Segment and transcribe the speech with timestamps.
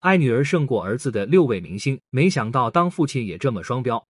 [0.00, 4.06] 爱女儿胜过儿子的六位明星，没想到当父亲也这么双标。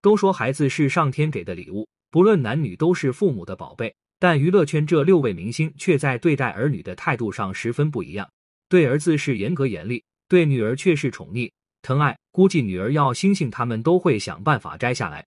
[0.00, 3.92] 都说孩子是上天给的礼物，不论男女都是父母的宝贝。
[4.18, 8.30] 但娱乐圈这六位明星却在对待儿女的态度上十分不一样，
[8.68, 11.50] 对儿子是严格严厉，对女儿却是宠溺
[11.82, 12.16] 疼爱。
[12.30, 15.26] 估计女儿要星星，他们都会想办法摘下来。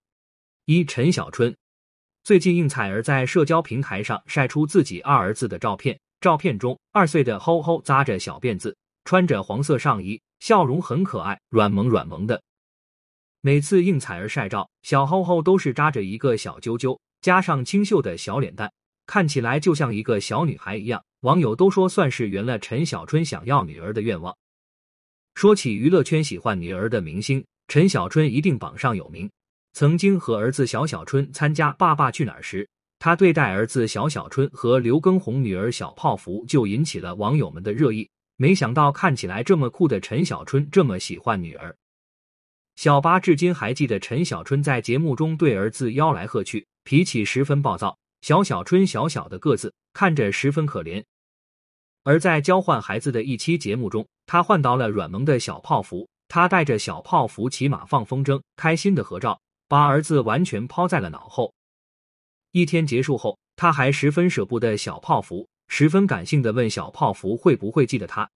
[0.66, 1.54] 一陈小春，
[2.24, 12.42] 最近应采儿在社交平台上晒出自己二儿子的照片，照片中二岁的吼吼扎着小辫子，穿着黄色上衣，笑容很可爱，软萌软萌的。
[13.42, 18.72] 每次应采儿晒照，小吼吼都是扎着一个小揪揪，加上清秀的小脸蛋。
[19.06, 24.38] 看起来就像一个小女孩一样，网友都说算是圆了陈小春想要女儿的愿望。
[25.34, 29.30] 说起娱乐圈喜欢女儿的明星，陈小春一定榜上有名。
[29.74, 32.68] 曾经和儿子小小春参加《爸爸去哪儿》时，
[33.00, 38.10] 他对待儿子小小春和刘畊宏女儿小泡芙就引起了网友们的热议。
[38.42, 41.76] 没想到看起来这么酷的陈小春这么喜欢女儿。
[42.78, 48.00] 小八至今还记得陈小春在节目中对儿子吆来喝去，脾气十分暴躁。
[48.22, 51.04] 小小春小小的个子，看着十分可怜。
[52.04, 56.08] 而在交换孩子的一期节目中，他换到了软萌的小泡芙。
[56.30, 61.54] 他带着小泡芙骑马放风筝，开心的合照，把儿子完全抛在了脑后。
[62.52, 68.30] 一天结束后，他还十分舍不得小泡芙，十分感性的问小泡芙会不会记得他，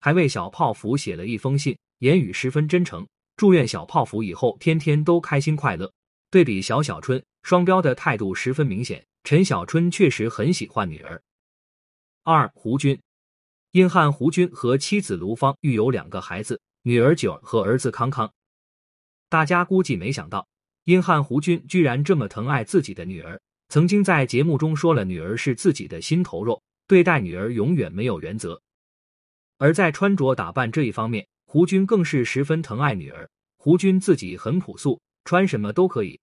[0.00, 3.06] 还为小泡芙写了一封信，言语十分真诚，
[3.36, 5.92] 祝愿小泡芙以后天天都开心快乐。
[6.30, 7.22] 对比小小春。
[7.42, 11.22] 双标的态度十分明显，陈小春确实很喜欢女儿。
[12.22, 13.00] 二胡军，
[13.70, 18.30] 硬汉胡军和妻子卢芳育有两个孩子，女儿九儿和儿子康康。
[19.30, 20.46] 大家估计没想到，
[20.84, 23.40] 硬汉胡军居然这么疼爱自己的女儿。
[23.70, 28.60] 曾经在节目中说了，女儿是自己的心头肉，对待女儿永远没有原则。
[29.60, 33.28] 而在穿着打扮这一方面，胡军更是十分疼爱女儿。
[33.58, 36.18] 胡军自己很朴素，穿什么都可以。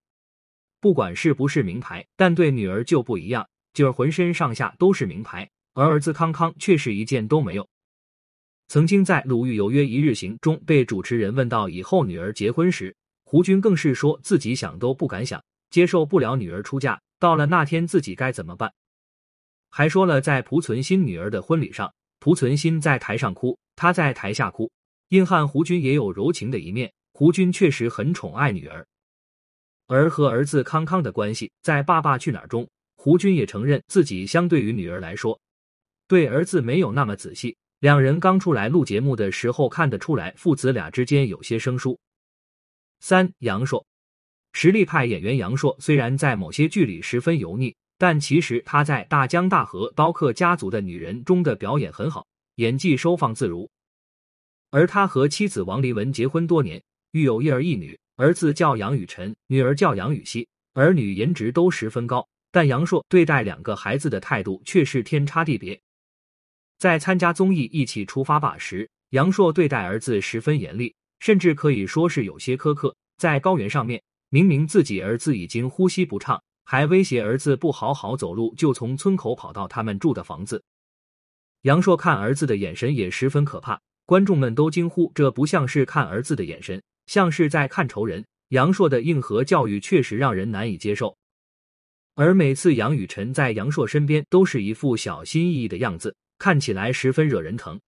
[0.81, 7.69] 不管是不是名牌，但对女儿就不一样，就浑身上下都是名牌，而儿子康康却是一件都没有。
[8.67, 18.73] 曾经在《鲁豫有约一日行》中被主持人问到以后女儿结婚时，胡军更是说自己想都不敢想，接受不了女儿出嫁，到了那天自己该怎么办？
[19.69, 24.71] 还说了在濮存昕女儿的婚礼上，濮存昕在台上哭，他在台下哭。
[25.09, 28.85] 硬汉胡军也有柔情的一面，胡军确实很宠爱女儿。
[29.87, 35.39] 而和儿子康康的关系，在《爸爸去哪儿》中，胡军也承认自己相对于女儿来说，
[36.07, 37.55] 对儿子没有那么仔细。
[37.79, 41.97] 两人刚出来录节目的时候，看得出来父子俩之间有些生疏。
[42.99, 43.85] 三杨烁，
[44.51, 52.25] 实力派演员杨烁虽然在某些剧里十分油腻，但其实他在《大江大河》《刀客家族的女人》中的表演很好，
[52.55, 53.69] 演技收放自如。
[54.69, 56.81] 而他和妻子王丽雯结婚多年，
[57.11, 57.97] 育有一儿一女。
[58.17, 65.79] 儿子叫杨雨辰，女儿叫杨雨熙，儿女颜值都十分高，但杨烁对待两个孩子的态度却是天差地别。
[66.79, 72.95] 在参加综艺《一起出发吧》时，杨烁对待儿子十分严厉，甚至可以说是有些苛刻。
[73.17, 80.61] 在高原上面，明明自己儿子已经呼吸不畅，还威胁儿子不好好走路就从村口跑到他们住的房子。
[81.61, 86.83] 杨烁看儿子的眼神也十分可怕，观众们都惊呼：这不像是看儿子的眼神。
[87.05, 88.25] 像是在看仇人。
[88.49, 91.17] 杨烁的硬核教育确实让人难以接受，
[92.15, 97.79] 而每次杨雨辰在杨烁身边都是一副小心翼翼的样子，看起来十分惹人疼。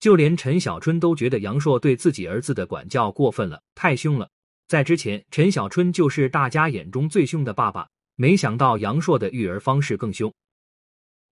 [0.00, 4.28] 就连陈小春都觉得杨烁对自己儿子的管教过分了，太凶了。
[4.66, 10.32] 在之前，陈小春就是大家眼中最凶的爸爸，没想到杨烁的育儿方式更凶。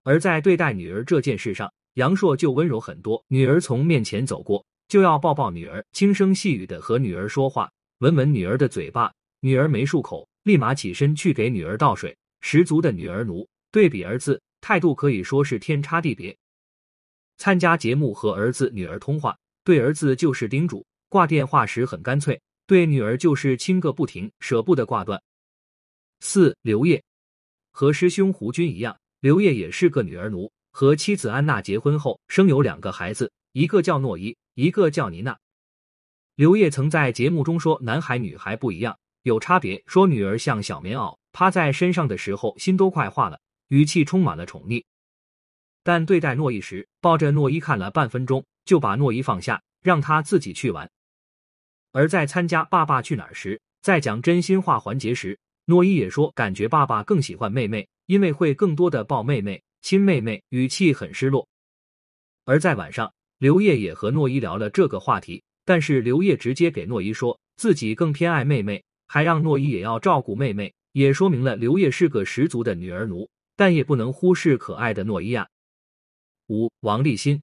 [0.02, 3.24] 而在对待女儿这件事上，杨烁就温柔很多。
[3.28, 4.64] 女儿从面前走过。
[4.88, 9.10] 就要抱抱女儿，轻声细语的和女儿说话，闻闻女儿的嘴巴。
[9.40, 13.48] 女儿没漱口，立马起身去给女儿倒水，十足的女儿奴。
[13.70, 16.36] 对比儿子，态度可以说是天差地别。
[17.38, 22.36] 参加节目和儿子女儿通话，对儿子就是叮嘱，挂电话时很干脆；
[22.66, 25.22] 对女儿就是亲个不停，舍不得挂断。
[26.20, 27.02] 四刘烨
[27.70, 34.36] 和师兄胡军一样，刘烨也是个女儿奴，和妻子安娜结婚后，生有两个孩子，一个叫诺伊。
[34.54, 35.38] 一个叫妮娜，
[36.34, 39.82] 刘烨曾在节目中说，男孩女孩不一样，有差别。
[39.86, 44.84] 说女儿像小棉袄，趴在身上的时候心都快化了，语气充满了宠溺。
[45.82, 50.90] 但对待诺伊时，抱着诺伊看了半分钟，就把诺伊放下，让他自己去玩。
[51.92, 61.46] 而在参加《爸爸去哪儿》时，在讲真心话环节时，诺伊也说，感觉爸爸更喜欢妹妹，因为会更多的抱妹妹、亲妹妹，语气很失落。
[62.44, 63.12] 而在晚上。
[63.38, 75.48] 刘烨也和诺一聊了这个话题，但是刘烨直接给诺一说自己更偏爱妹妹，还让诺一也要照顾妹妹，也说明了刘烨是个十足的女儿奴，但也不能忽视可爱的诺一啊。
[76.50, 77.42] 五，王立新，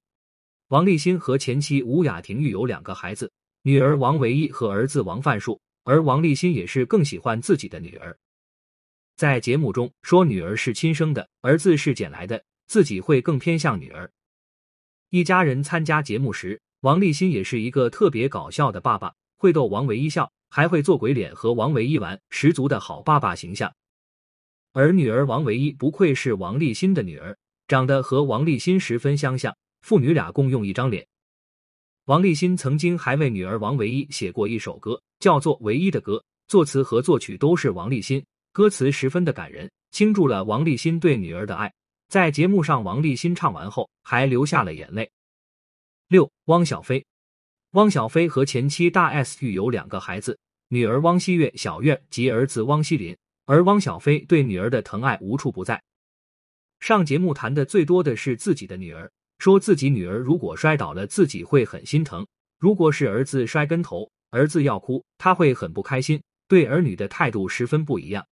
[0.68, 3.30] 王立新和前妻吴雅婷育有两个孩子，
[3.62, 8.16] 女儿王唯一和儿子王范树，而王立新也是更喜欢自己的女儿。
[9.16, 14.10] 在节目中说女儿是亲生的，儿子是捡来的，自己会更偏向女儿。
[15.10, 23.70] 一家人参加节目时，王立新也是一个特别搞笑的爸爸，会逗王唯一笑，还会做鬼脸和王唯一玩，十足的好爸爸形象。
[24.72, 27.36] 而女儿王唯一不愧是王立新的女儿，
[27.68, 31.06] 长得和王立新十分相像，父女俩共用一张脸。
[32.10, 36.16] 王立新曾经还为女儿王唯一写过一首歌，叫做《唯一的歌》，
[36.48, 38.20] 作词和作曲都是王立新。
[38.50, 41.72] 歌词十分的感人，倾注了王立新对女儿的爱。
[42.08, 45.08] 在节目上，王立新唱完后还流下了眼泪。
[46.08, 47.06] 六，汪小菲，
[47.74, 50.36] 汪小菲和前妻大 S 育有两个孩子，
[50.66, 53.16] 女儿汪希月小月及儿子汪希林。
[53.46, 55.80] 而汪小菲对女儿的疼爱无处不在。
[56.80, 59.08] 上节目谈的最多的是自己的女儿，
[59.40, 62.22] 说自己女儿如果摔倒了，自己会很心疼；
[62.58, 66.22] 如果是儿子摔跟头，儿子要哭，他会很不开心。
[66.46, 68.26] 对儿女的态度十分不一样。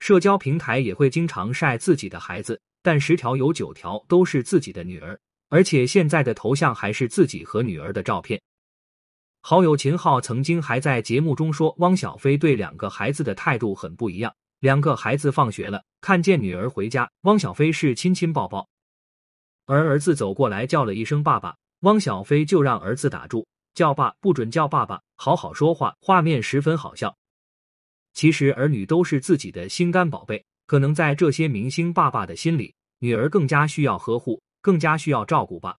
[0.00, 8.40] 社交平台也会经常晒自己的孩子，但十条有九条都是自己的女儿，而且现在的头像还是自己和女儿的照片。
[9.42, 14.34] 好友秦昊曾经还在节目中说，汪小菲对两个孩子的态度很不一样。
[14.58, 18.68] 两个孩子放学了，看见女儿回家，汪小菲是亲亲抱抱，
[19.70, 25.94] 而儿子走过来叫了一声爸爸，汪小菲就让儿子打住，叫爸不准叫爸爸，好好说话。
[26.00, 27.16] 画面十分好笑。
[28.12, 35.76] 其实儿女都是自己的心肝宝贝，可能在这些明星爸爸的心里，女儿更加需要呵护，更加需要照顾吧。